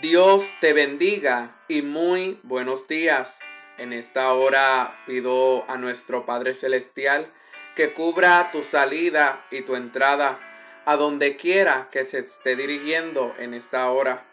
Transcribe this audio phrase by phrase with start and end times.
[0.00, 3.38] Dios te bendiga y muy buenos días.
[3.78, 7.32] En esta hora pido a nuestro Padre Celestial
[7.76, 10.38] que cubra tu salida y tu entrada
[10.84, 14.24] a donde quiera que se esté dirigiendo en esta hora.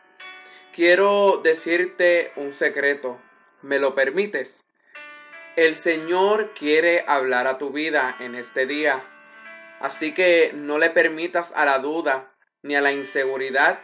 [0.73, 3.19] Quiero decirte un secreto.
[3.61, 4.63] ¿Me lo permites?
[5.55, 9.03] El Señor quiere hablar a tu vida en este día.
[9.79, 12.31] Así que no le permitas a la duda,
[12.63, 13.79] ni a la inseguridad,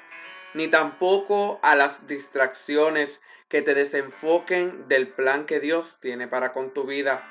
[0.57, 6.73] ni tampoco a las distracciones que te desenfoquen del plan que Dios tiene para con
[6.73, 7.23] tu vida.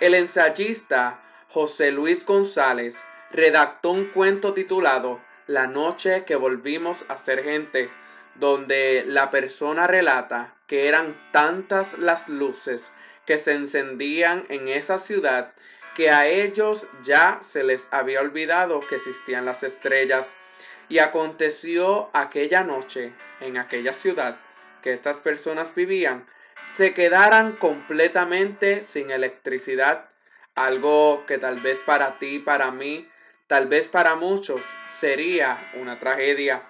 [0.00, 2.96] El ensayista José Luis González
[3.30, 7.90] redactó un cuento titulado La noche que volvimos a ser gente,
[8.36, 12.90] donde la persona relata que eran tantas las luces
[13.26, 15.52] que se encendían en esa ciudad
[15.94, 20.32] que a ellos ya se les había olvidado que existían las estrellas.
[20.90, 24.36] Y aconteció aquella noche en aquella ciudad
[24.82, 26.26] que estas personas vivían,
[26.74, 30.10] se quedaran completamente sin electricidad,
[30.54, 33.08] algo que tal vez para ti, para mí,
[33.46, 34.62] tal vez para muchos
[34.98, 36.62] sería una tragedia,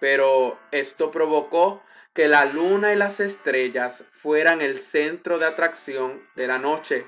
[0.00, 6.46] pero esto provocó que la luna y las estrellas fueran el centro de atracción de
[6.46, 7.06] la noche.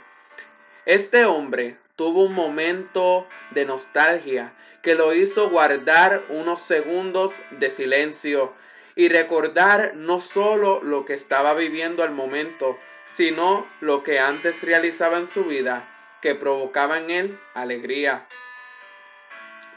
[0.86, 8.52] Este hombre tuvo un momento de nostalgia que lo hizo guardar unos segundos de silencio
[8.96, 15.18] y recordar no solo lo que estaba viviendo al momento, sino lo que antes realizaba
[15.18, 15.88] en su vida,
[16.20, 18.26] que provocaba en él alegría.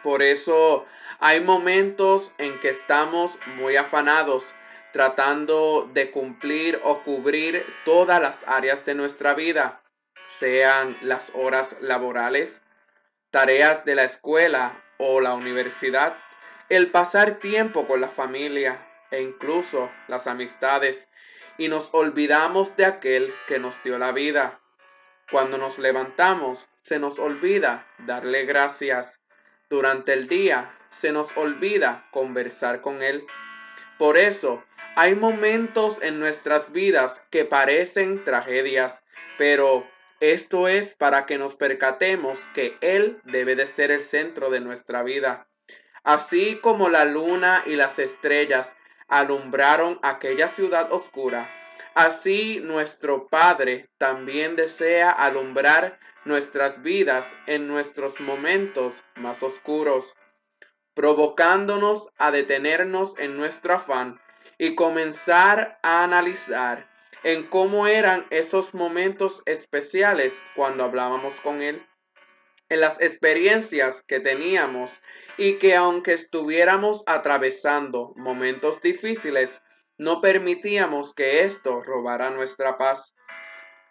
[0.03, 0.85] Por eso
[1.19, 4.53] hay momentos en que estamos muy afanados
[4.91, 9.81] tratando de cumplir o cubrir todas las áreas de nuestra vida,
[10.27, 12.61] sean las horas laborales,
[13.31, 16.17] tareas de la escuela o la universidad,
[16.69, 21.07] el pasar tiempo con la familia e incluso las amistades,
[21.57, 24.59] y nos olvidamos de aquel que nos dio la vida.
[25.31, 29.19] Cuando nos levantamos, se nos olvida darle gracias.
[29.69, 33.25] Durante el día, se nos olvida conversar con Él.
[33.97, 34.63] Por eso,
[34.95, 39.03] hay momentos en nuestras vidas que parecen tragedias,
[39.37, 39.87] pero
[40.19, 45.03] esto es para que nos percatemos que Él debe de ser el centro de nuestra
[45.03, 45.47] vida.
[46.03, 48.75] Así como la luna y las estrellas
[49.07, 51.49] alumbraron aquella ciudad oscura,
[51.93, 60.15] así nuestro Padre también desea alumbrar nuestras vidas en nuestros momentos más oscuros,
[60.93, 64.19] provocándonos a detenernos en nuestro afán
[64.57, 66.87] y comenzar a analizar
[67.23, 71.85] en cómo eran esos momentos especiales cuando hablábamos con Él,
[72.69, 74.91] en las experiencias que teníamos
[75.37, 79.61] y que aunque estuviéramos atravesando momentos difíciles,
[79.97, 83.13] no permitíamos que esto robara nuestra paz.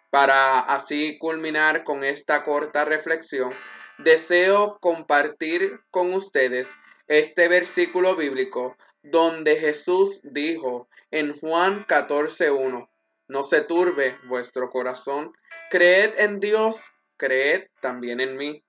[0.09, 3.53] Para así culminar con esta corta reflexión,
[3.97, 6.73] deseo compartir con ustedes
[7.07, 12.87] este versículo bíblico donde Jesús dijo en Juan 14.1,
[13.27, 15.33] no se turbe vuestro corazón,
[15.69, 16.81] creed en Dios,
[17.17, 18.63] creed también en mí.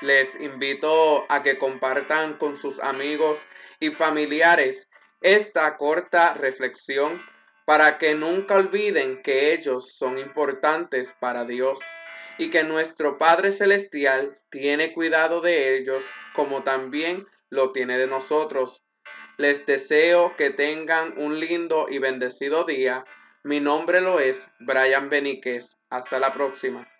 [0.00, 3.38] Les invito a que compartan con sus amigos
[3.80, 4.88] y familiares
[5.20, 7.22] esta corta reflexión
[7.64, 11.78] para que nunca olviden que ellos son importantes para Dios
[12.38, 16.04] y que nuestro Padre Celestial tiene cuidado de ellos
[16.34, 18.82] como también lo tiene de nosotros.
[19.36, 23.04] Les deseo que tengan un lindo y bendecido día.
[23.44, 25.76] Mi nombre lo es Brian Beniquez.
[25.90, 26.91] Hasta la próxima.